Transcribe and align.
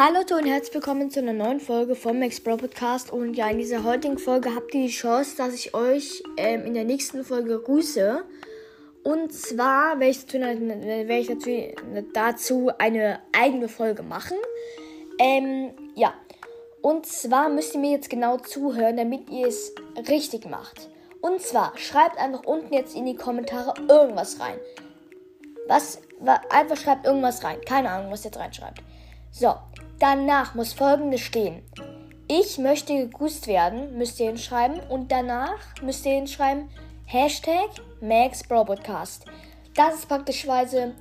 Hallo 0.00 0.20
und 0.20 0.46
herzlich 0.46 0.74
willkommen 0.74 1.10
zu 1.10 1.18
einer 1.18 1.32
neuen 1.32 1.58
Folge 1.58 1.96
vom 1.96 2.20
Max 2.20 2.38
Bro 2.38 2.58
Podcast. 2.58 3.10
Und 3.12 3.34
ja, 3.34 3.50
in 3.50 3.58
dieser 3.58 3.82
heutigen 3.82 4.16
Folge 4.16 4.54
habt 4.54 4.72
ihr 4.72 4.82
die 4.82 4.92
Chance, 4.92 5.36
dass 5.36 5.54
ich 5.54 5.74
euch 5.74 6.22
ähm, 6.36 6.66
in 6.66 6.74
der 6.74 6.84
nächsten 6.84 7.24
Folge 7.24 7.58
grüße. 7.58 8.22
Und 9.02 9.32
zwar 9.32 9.98
werde 9.98 10.10
ich, 10.10 10.24
dazu, 10.24 10.38
werde 10.38 11.18
ich 11.18 11.26
dazu, 11.26 11.50
dazu 12.14 12.70
eine 12.78 13.18
eigene 13.36 13.66
Folge 13.66 14.04
machen. 14.04 14.36
Ähm, 15.18 15.72
ja. 15.96 16.14
Und 16.80 17.04
zwar 17.04 17.48
müsst 17.48 17.74
ihr 17.74 17.80
mir 17.80 17.90
jetzt 17.90 18.08
genau 18.08 18.36
zuhören, 18.36 18.96
damit 18.96 19.28
ihr 19.28 19.48
es 19.48 19.74
richtig 20.08 20.48
macht. 20.48 20.88
Und 21.22 21.42
zwar 21.42 21.76
schreibt 21.76 22.18
einfach 22.18 22.44
unten 22.44 22.72
jetzt 22.72 22.94
in 22.94 23.04
die 23.04 23.16
Kommentare 23.16 23.74
irgendwas 23.88 24.38
rein. 24.38 24.60
Was, 25.66 25.98
einfach 26.50 26.76
schreibt 26.76 27.04
irgendwas 27.04 27.42
rein. 27.42 27.60
Keine 27.62 27.90
Ahnung, 27.90 28.12
was 28.12 28.20
ihr 28.20 28.30
jetzt 28.30 28.38
reinschreibt. 28.38 28.80
So, 29.30 29.54
danach 29.98 30.54
muss 30.54 30.72
folgendes 30.72 31.20
stehen. 31.20 31.62
Ich 32.30 32.58
möchte 32.58 32.94
gegrüßt 32.94 33.46
werden, 33.46 33.96
müsst 33.96 34.20
ihr 34.20 34.26
hinschreiben. 34.26 34.80
Und 34.88 35.10
danach 35.10 35.58
müsst 35.82 36.04
ihr 36.04 36.12
hinschreiben 36.12 36.68
Hashtag 37.06 37.70
MaxBroadcast. 38.00 39.24
Das 39.74 39.94
ist 39.94 40.08
praktischweise 40.08 40.94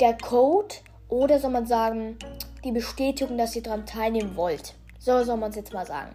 der 0.00 0.16
Code 0.16 0.74
oder 1.08 1.38
soll 1.38 1.50
man 1.50 1.66
sagen, 1.66 2.16
die 2.64 2.72
Bestätigung, 2.72 3.36
dass 3.36 3.54
ihr 3.54 3.62
daran 3.62 3.84
teilnehmen 3.84 4.34
wollt. 4.36 4.74
So 4.98 5.22
soll 5.24 5.36
man 5.36 5.50
es 5.50 5.56
jetzt 5.56 5.74
mal 5.74 5.86
sagen. 5.86 6.14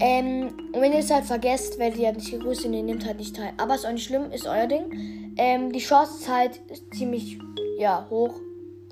Ähm, 0.00 0.56
und 0.72 0.80
wenn 0.80 0.92
ihr 0.92 1.00
es 1.00 1.10
halt 1.10 1.24
vergesst, 1.24 1.78
werdet 1.78 1.98
ihr 1.98 2.06
halt 2.06 2.16
nicht 2.16 2.30
gegrüßt 2.30 2.64
und 2.64 2.72
ihr 2.72 2.82
nehmt 2.82 3.04
halt 3.04 3.18
nicht 3.18 3.36
teil. 3.36 3.52
Aber 3.58 3.74
ist 3.74 3.86
auch 3.86 3.92
nicht 3.92 4.06
schlimm, 4.06 4.30
ist 4.32 4.46
euer 4.46 4.66
Ding. 4.66 5.34
Ähm, 5.36 5.72
die 5.72 5.80
Chance 5.80 6.20
ist 6.20 6.28
halt 6.28 6.60
ziemlich, 6.94 7.38
ja, 7.78 8.06
hoch, 8.08 8.34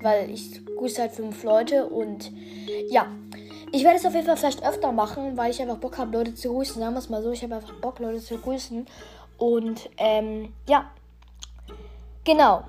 weil 0.03 0.29
ich 0.29 0.63
grüße 0.65 1.01
halt 1.01 1.11
fünf 1.13 1.43
Leute 1.43 1.87
und 1.87 2.31
ja. 2.89 3.07
Ich 3.71 3.83
werde 3.83 3.97
es 3.97 4.05
auf 4.05 4.13
jeden 4.13 4.27
Fall 4.27 4.37
vielleicht 4.37 4.63
öfter 4.63 4.91
machen, 4.91 5.35
weil 5.35 5.49
ich 5.49 5.59
einfach 5.59 5.77
Bock 5.77 5.97
habe, 5.97 6.15
Leute 6.15 6.35
zu 6.35 6.53
grüßen. 6.53 6.79
Sagen 6.79 6.93
wir 6.93 6.99
es 6.99 7.09
mal 7.09 7.23
so, 7.23 7.31
ich 7.31 7.41
habe 7.41 7.55
einfach 7.55 7.73
Bock, 7.81 7.97
Leute 7.97 8.19
zu 8.19 8.37
grüßen. 8.37 8.85
Und 9.37 9.89
ähm, 9.97 10.53
ja. 10.69 10.91
Genau. 12.23 12.63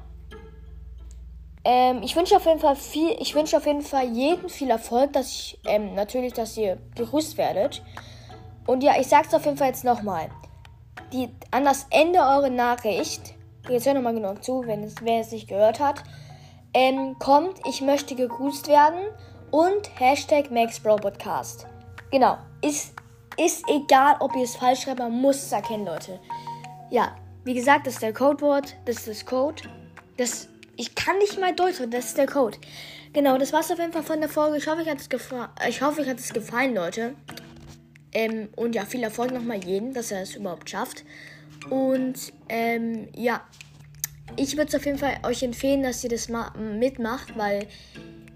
Ähm, 1.62 2.02
ich 2.02 2.16
wünsche 2.16 2.36
auf 2.36 2.46
jeden 2.46 2.58
Fall 2.58 2.76
viel, 2.76 3.16
ich 3.20 3.34
wünsche 3.34 3.56
auf 3.56 3.66
jeden 3.66 3.82
Fall 3.82 4.08
jedem 4.08 4.48
viel 4.48 4.70
Erfolg, 4.70 5.12
dass 5.12 5.30
ich, 5.30 5.58
ähm, 5.66 5.94
natürlich, 5.94 6.32
dass 6.32 6.56
ihr 6.56 6.78
gegrüßt 6.94 7.38
werdet. 7.38 7.82
Und 8.66 8.82
ja, 8.82 8.94
ich 8.98 9.06
sag's 9.06 9.32
auf 9.34 9.44
jeden 9.44 9.56
Fall 9.56 9.68
jetzt 9.68 9.84
nochmal. 9.84 10.30
Die, 11.12 11.28
an 11.50 11.64
das 11.64 11.86
Ende 11.90 12.18
eurer 12.18 12.50
Nachricht, 12.50 13.34
jetzt 13.68 13.86
hör 13.86 13.94
nochmal 13.94 14.14
genau 14.14 14.34
zu, 14.34 14.62
wenn 14.66 14.82
es, 14.84 14.94
wer 15.02 15.20
es 15.20 15.32
nicht 15.32 15.48
gehört 15.48 15.80
hat, 15.80 16.02
ähm, 16.74 17.16
kommt, 17.18 17.60
ich 17.66 17.80
möchte 17.80 18.14
gegrüßt 18.14 18.68
werden 18.68 19.00
und 19.50 19.98
Hashtag 19.98 20.50
MaxBroPodcast. 20.50 21.66
Genau, 22.10 22.38
ist, 22.60 22.92
ist 23.36 23.64
egal, 23.68 24.16
ob 24.20 24.34
ihr 24.36 24.44
es 24.44 24.56
falsch 24.56 24.82
schreibt, 24.82 24.98
man 24.98 25.12
muss 25.12 25.36
es 25.36 25.52
erkennen, 25.52 25.86
Leute. 25.86 26.20
Ja, 26.90 27.16
wie 27.44 27.54
gesagt, 27.54 27.86
das 27.86 27.94
ist 27.94 28.02
der 28.02 28.12
Codewort, 28.12 28.74
das 28.84 28.98
ist 28.98 29.08
das 29.08 29.26
Code. 29.26 29.62
Das, 30.16 30.48
ich 30.76 30.94
kann 30.94 31.18
nicht 31.18 31.40
mal 31.40 31.54
Deutsch, 31.54 31.80
das 31.90 32.06
ist 32.06 32.18
der 32.18 32.26
Code. 32.26 32.58
Genau, 33.12 33.38
das 33.38 33.52
war's 33.52 33.70
auf 33.70 33.78
jeden 33.78 33.92
Fall 33.92 34.02
von 34.02 34.20
der 34.20 34.28
Folge. 34.28 34.56
Ich 34.56 34.66
hoffe, 34.66 34.82
euch 34.82 34.88
hat 34.88 34.98
es, 34.98 35.08
ich 35.68 35.82
hoffe, 35.82 36.00
euch 36.00 36.08
hat 36.08 36.18
es 36.18 36.32
gefallen, 36.32 36.74
Leute. 36.74 37.14
Ähm, 38.12 38.48
und 38.56 38.74
ja, 38.74 38.84
viel 38.84 39.02
Erfolg 39.02 39.32
nochmal 39.32 39.62
jedem, 39.64 39.92
dass 39.92 40.10
er 40.10 40.22
es 40.22 40.34
überhaupt 40.34 40.70
schafft. 40.70 41.04
Und 41.70 42.32
ähm, 42.48 43.08
ja, 43.14 43.40
ich 44.36 44.56
würde 44.56 44.68
es 44.68 44.74
auf 44.74 44.84
jeden 44.86 44.98
Fall 44.98 45.18
euch 45.24 45.42
empfehlen, 45.42 45.82
dass 45.82 46.02
ihr 46.04 46.10
das 46.10 46.28
mitmacht, 46.78 47.36
weil 47.36 47.66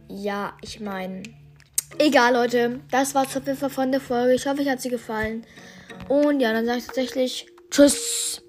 ja, 0.08 0.56
ich 0.62 0.81
meine, 0.81 1.22
egal 1.98 2.34
Leute, 2.34 2.81
das 2.91 3.14
war's 3.14 3.36
auf 3.36 3.47
jeden 3.47 3.58
Fall 3.58 3.70
von 3.70 3.91
der 3.91 4.00
Folge. 4.00 4.34
Ich 4.34 4.47
hoffe, 4.47 4.62
euch 4.62 4.69
hat 4.69 4.81
sie 4.81 4.91
gefallen. 4.91 5.44
Und 6.09 6.41
ja, 6.41 6.53
dann 6.53 6.66
sage 6.66 6.78
ich 6.78 6.87
tatsächlich 6.87 7.47
Tschüss. 7.71 8.43